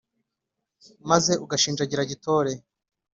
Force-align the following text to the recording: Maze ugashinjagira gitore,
Maze 1.09 1.31
ugashinjagira 1.43 2.09
gitore, 2.11 2.51